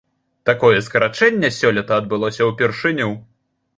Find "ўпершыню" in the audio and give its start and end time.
2.51-3.09